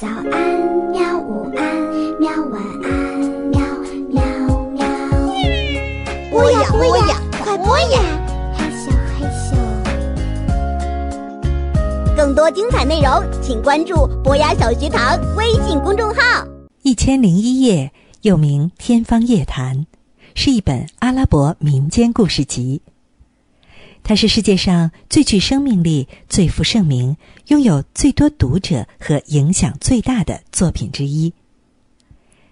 [0.00, 0.22] 早安，
[0.92, 1.18] 喵！
[1.18, 1.76] 午安，
[2.20, 2.30] 喵！
[2.52, 3.18] 晚安，
[3.50, 3.60] 喵
[4.12, 4.22] 喵
[4.70, 4.86] 喵。
[6.30, 7.98] 播呀播呀，快播呀！
[8.54, 9.56] 害羞害羞。
[12.16, 13.10] 更多精彩内容，
[13.42, 16.46] 请关注博雅小学堂微信公众号。
[16.82, 17.90] 一千零一夜
[18.22, 19.78] 又名《天方夜谭》，
[20.36, 22.82] 是一本阿拉伯民间故事集。
[24.08, 27.18] 它是世界上最具生命力、最负盛名、
[27.48, 31.34] 拥有最多读者和影响最大的作品之一。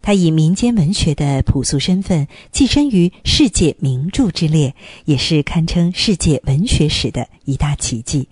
[0.00, 8.28] 它以民间文学的朴素身份跻身于世界名著之列，也是堪称世界文学史的一大奇迹。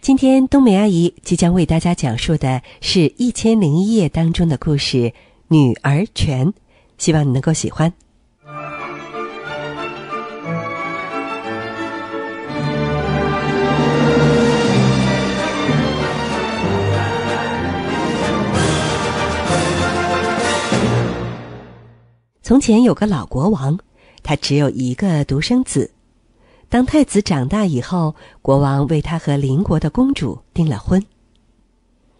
[0.00, 4.96] 今天，冬梅阿姨即将为大家讲述的是《一千零一夜》当中的故事
[5.48, 6.46] 《女儿泉》，
[6.96, 7.92] 希望你能够喜欢。
[22.50, 23.78] 从前有个老国王，
[24.24, 25.92] 他只有一个独生子。
[26.68, 31.00] 当太子长大以后，国王为他和邻国的公主订了婚。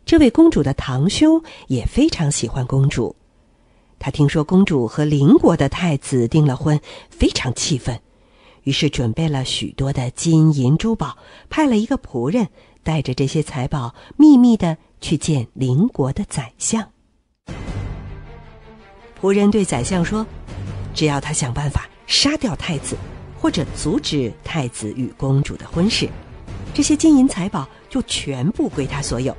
[0.06, 3.16] 这位公主的堂兄也非常喜欢公主，
[3.98, 8.00] 他听说公主和邻国的太子订了婚，非常气愤，
[8.62, 12.46] 于是准备了许多的金银珠宝，派了一个仆人
[12.84, 16.88] 带着这些财宝，秘密的去见邻国的宰相。
[19.20, 20.26] 仆人对宰相说
[20.94, 22.96] ：“只要他想办法杀掉太子，
[23.38, 26.08] 或者阻止太子与公主的婚事，
[26.72, 29.36] 这些金银财宝就全部归他所有，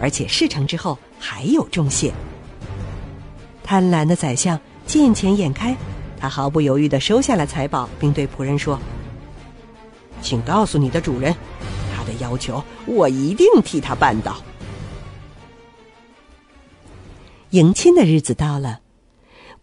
[0.00, 2.12] 而且事成之后还有重谢。”
[3.64, 5.76] 贪婪的宰相见钱眼开，
[6.16, 8.78] 他毫不犹豫的收下了财宝，并对仆人说
[10.22, 11.34] ：“请告诉你的主人，
[11.96, 14.36] 他的要求我一定替他办到。”
[17.50, 18.78] 迎亲的日子到了。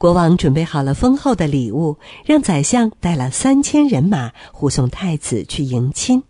[0.02, 6.24] 国王准备好了丰厚的礼物，让宰相带了三千人马护送太子去迎亲。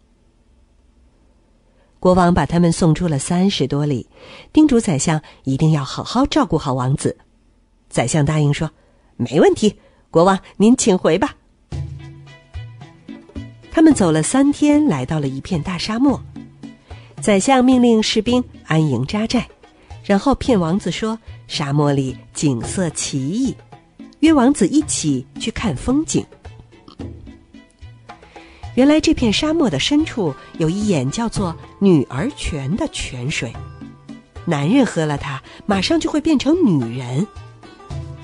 [1.97, 4.09] 国王把他们送出了三十多里，
[4.51, 7.15] 叮嘱宰相一定要好好照顾好王子。
[7.89, 8.71] 宰相答应说
[9.15, 9.77] ：“没问题，
[10.09, 11.37] 国王您请回吧。”
[13.71, 16.21] 他们走了三天，来到了一片大沙漠。
[17.21, 19.47] 宰相命令士兵安营扎寨，
[20.03, 21.17] 然后骗王子说。
[21.51, 23.53] 沙漠里景色奇异，
[24.22, 26.25] 约王子一起去看风景。
[28.75, 33.51] 原来这片沙漠的深处有一眼叫做女儿泉的泉水，
[34.45, 37.28] 男人喝了它，马上就会变成女人。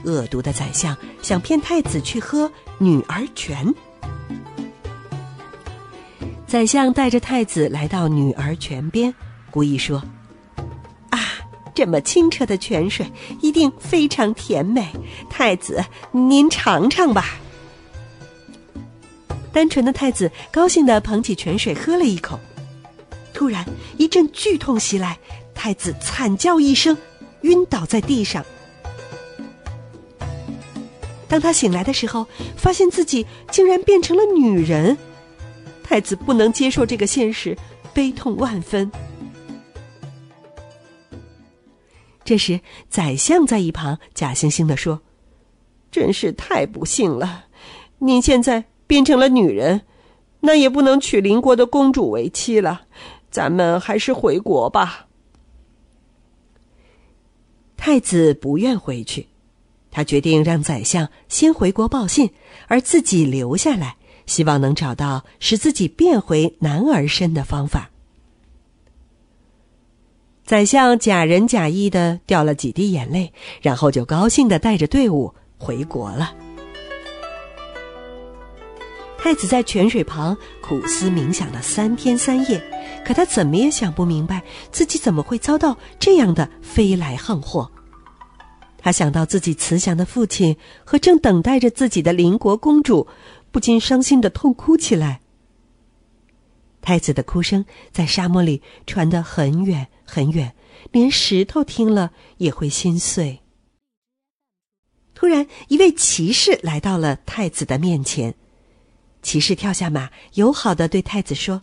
[0.05, 3.75] 恶毒的宰相想骗太子去喝女儿泉，
[6.47, 9.13] 宰相带着太子来到女儿泉边，
[9.51, 10.01] 故意说。
[11.77, 13.05] 这么清澈的泉水
[13.39, 14.91] 一定非常甜美，
[15.29, 17.37] 太子您尝尝吧。
[19.53, 22.39] 单纯的太子高兴的捧起泉水喝了一口，
[23.31, 23.63] 突然
[23.95, 25.19] 一阵剧痛袭来，
[25.53, 26.97] 太子惨叫一声，
[27.41, 28.43] 晕倒在地上。
[31.27, 34.97] 当他醒来的时候，发现自己竟然变成了女人，
[35.83, 37.55] 太子不能接受这个现实，
[37.93, 38.91] 悲痛万分。
[42.27, 44.99] 这时，宰相在一旁假惺惺的说
[45.89, 47.45] ：“真是太不幸了，
[47.99, 49.83] 您现在变成了女人，
[50.41, 52.81] 那也不能娶邻国的公主为妻了，
[53.31, 55.07] 咱们还是回国吧。”
[57.77, 59.27] 太子不愿回去，
[59.89, 62.31] 他决定让宰相先回国报信，
[62.67, 63.95] 而自己留下来，
[64.25, 67.89] 希望能找到使自己变回男儿身的方法。
[70.47, 76.33] 宰相假仁假义的掉了几滴眼泪，然后就高兴的带着队伍回国了。
[79.17, 82.63] 太子在泉水旁苦思冥想了三天三夜，
[83.05, 84.41] 可他怎么也想不明白
[84.71, 87.69] 自己怎么会遭到这样的飞来横祸。
[88.77, 90.55] 他想到自己慈祥的父亲
[90.85, 93.05] 和正等待着自己的邻国公主，
[93.51, 95.19] 不禁伤心的痛哭起来。
[96.87, 100.55] 太子的哭声在沙漠里传得很远很远，
[100.93, 103.41] 连石头听了也会心碎。
[105.13, 108.35] 突然，一位骑士来到了太子的面前。
[109.21, 111.61] 骑士跳下马，友好的对太子说：“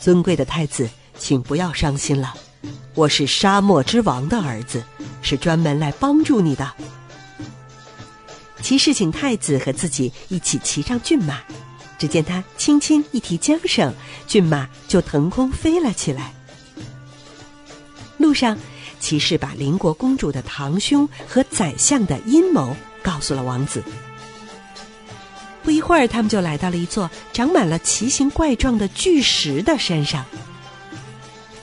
[0.00, 0.88] 尊贵的太子，
[1.18, 2.34] 请不要伤心了，
[2.94, 4.82] 我是沙漠之王的儿子，
[5.20, 6.72] 是专门来帮助你的。”
[8.64, 11.42] 骑士请太子和自己一起骑上骏马。
[11.98, 13.94] 只见他轻轻一提缰绳，
[14.26, 16.32] 骏马就腾空飞了起来。
[18.18, 18.58] 路上，
[18.98, 23.82] 骑士把邻国公主的堂兄和宰相的阴谋告诉了王子。
[25.62, 30.24] 不一会儿，他们就来到了一座长满了奇形怪状的巨石的山上。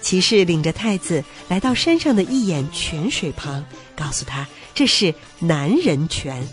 [0.01, 3.63] 骑士领着太子来到山上的一眼泉水旁，
[3.95, 4.45] 告诉他
[4.75, 6.45] 这是男人泉，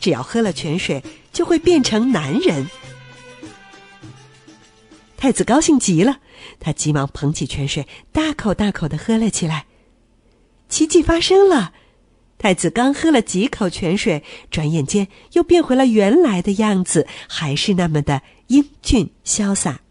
[0.00, 1.02] 只要喝了泉水
[1.32, 2.66] 就会变成男人。
[5.20, 6.20] 太子高兴极了，
[6.58, 9.66] 他急忙捧起泉水，大口大口的喝了起来。
[10.70, 11.74] 奇迹发生了，
[12.38, 19.82] 太子刚喝了几口泉水，转眼间又变回了原来的样子，还是那么的英俊潇洒。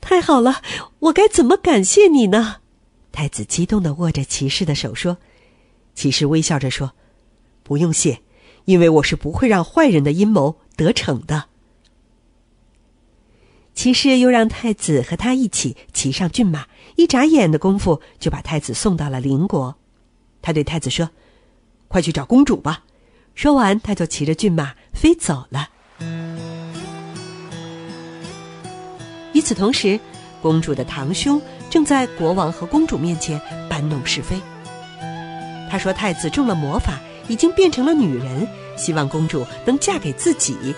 [0.00, 0.60] 太好了，
[0.98, 2.56] 我该怎么感谢你呢？
[3.12, 5.18] 太子激动的握着骑士的手说。
[5.94, 6.94] 骑士微笑着说
[7.62, 8.22] ：“不用谢，
[8.64, 11.44] 因为我是不会让坏人的阴谋得逞的。”
[13.74, 16.66] 骑士又让太子和他一起骑上骏马，
[16.96, 19.76] 一眨眼的功夫就把太子送到了邻国。
[20.42, 21.10] 他对太子说
[21.88, 22.84] ：“快去找公主吧。”
[23.34, 25.70] 说完，他就骑着骏马飞走了。
[29.32, 29.98] 与此同时，
[30.42, 31.40] 公主的堂兄
[31.70, 33.40] 正在国王和公主面前
[33.70, 34.36] 搬弄是非。
[35.70, 38.46] 他说：“太子中了魔法，已经变成了女人，
[38.76, 40.74] 希望公主能嫁给自己。”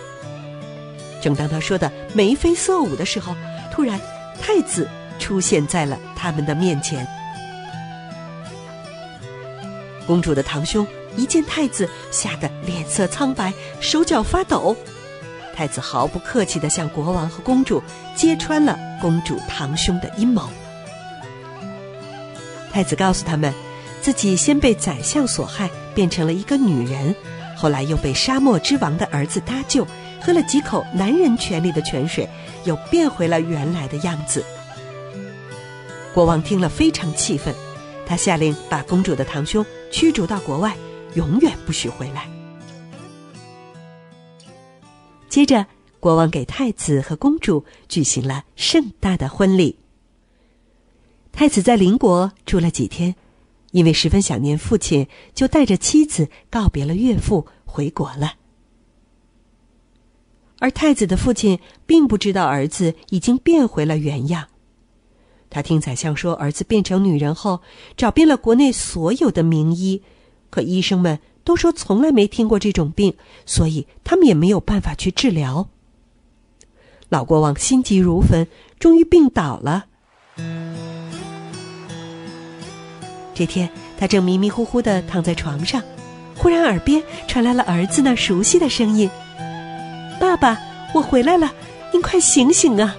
[1.25, 3.35] 正当他说的眉飞色舞的时候，
[3.73, 3.99] 突然，
[4.43, 4.87] 太子
[5.19, 7.09] 出现在了他们的面前。
[10.07, 10.87] 公主的堂兄
[11.17, 14.77] 一见太子，吓得脸色苍白，手脚发抖。
[15.57, 17.83] 太子毫不客气地向国王和公主
[18.15, 20.47] 揭穿了公主堂兄的阴谋。
[22.71, 23.55] 太子告诉他们，
[24.03, 27.15] 自己先被宰相所害，变成了一个女人，
[27.57, 29.87] 后来又被沙漠之王的儿子搭救，
[30.25, 32.27] 喝了几口男人泉里的泉水，
[32.65, 34.43] 又变回了原来的样子。
[36.15, 37.55] 国王听了非常气愤，
[38.07, 39.63] 他下令把公主的堂兄
[39.93, 40.75] 驱逐到国外，
[41.13, 42.27] 永远不许回来。
[45.29, 45.67] 接着，
[46.01, 49.79] 国王给太子和公主举行了盛大的婚礼。
[51.33, 53.15] 太子在邻国住了几天，
[53.73, 58.37] 因为十分想念父亲，就带着妻子告别了岳父，回国了。
[60.65, 64.47] 而太子的父亲并不知道儿子已经变回了原样。
[65.51, 67.61] 他听宰相说儿子变成女人后，
[67.99, 70.01] 找遍了国内所有的名医，
[70.49, 71.19] 可医生们。
[71.45, 73.13] 都说从来没听过这种病，
[73.45, 75.69] 所以他们也没有办法去治疗。
[77.11, 78.47] 老国王心急如焚，
[78.79, 79.85] 终于病倒了。
[83.35, 83.69] 这天，
[83.99, 85.83] 他正迷迷糊糊的躺在床上，
[86.35, 89.11] 忽然耳边传来了儿子那熟悉的声音
[90.37, 90.61] ：“爸爸，
[90.93, 91.53] 我回来了，
[91.93, 92.97] 您快醒醒啊！”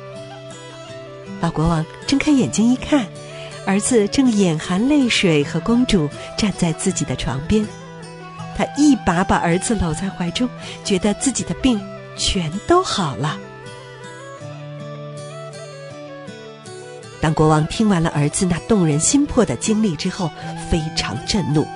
[1.41, 3.05] 老国王睁开眼睛一看，
[3.65, 7.67] 儿子正眼含泪水和公主站在自己的床边。
[8.57, 10.49] 他一把把儿子搂在怀中，
[10.85, 11.77] 觉得自己的病
[12.15, 13.37] 全都好了。
[17.19, 20.31] 当国王听完了儿子那动人心魄的经历之后，
[20.71, 21.67] 非常震怒。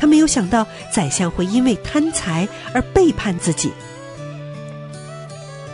[0.00, 3.70] 他没有想到宰相会因为贪财而背叛自己。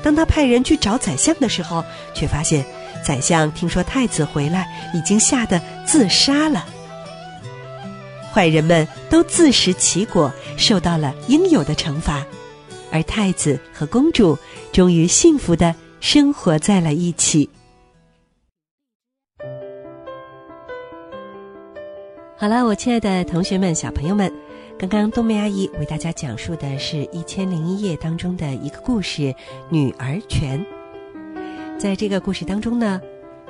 [0.03, 1.85] 当他派人去找宰相的时候，
[2.15, 2.65] 却发现
[3.05, 6.67] 宰相听说太子回来，已经吓得自杀了。
[8.33, 12.25] 坏人们都自食其果，受到了应有的惩罚，
[12.93, 14.39] 而太子和公主
[14.73, 17.49] 终于幸福的生活在了一起。
[22.37, 24.33] 好了，我亲爱的同学们、小朋友们，
[24.79, 29.35] 刚刚冬梅阿姨为大家讲述的是《一千零一夜》当中的一个故事——
[29.69, 30.65] 女儿泉。
[31.77, 33.01] 在这个故事当中呢，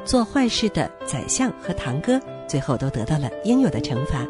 [0.06, 2.18] 做坏事的宰相和堂哥
[2.49, 4.26] 最后都得到了应有的惩罚。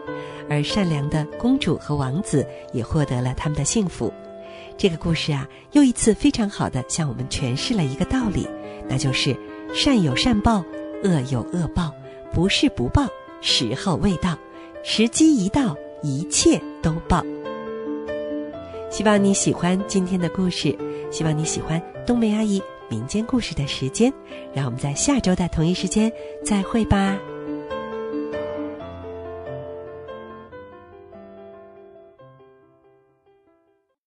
[0.51, 4.13] 而善良的公主和王子也获得了他们的幸福。
[4.77, 8.45] 这个故事啊，又一次非常好的向我们诠释了一个道理，
[8.89, 9.37] 那就是
[9.73, 10.65] 善有善报，
[11.05, 11.93] 恶有恶报，
[12.33, 13.07] 不是不报，
[13.41, 14.37] 时候未到，
[14.83, 17.25] 时机一到，一切都报。
[18.91, 20.77] 希望你喜欢今天的故事，
[21.11, 24.13] 希望你喜欢冬梅阿姨民间故事的时间。
[24.55, 26.11] 让我们在下周的同一时间
[26.45, 27.19] 再会吧。